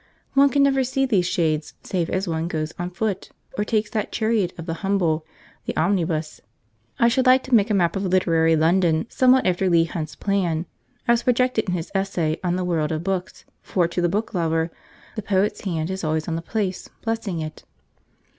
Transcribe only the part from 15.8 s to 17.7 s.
is always on the place, blessing it.'